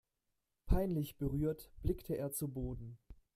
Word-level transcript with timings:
Peinlich 0.65 1.15
berührt 1.19 1.69
blickte 1.83 2.17
er 2.17 2.31
zu 2.31 2.47
Boden. 2.47 2.97